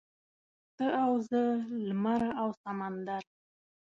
ته 0.77 0.85
او 1.03 1.11
زه 1.29 1.41
لمر 1.87 2.21
او 2.41 2.49
سمندر. 2.61 3.23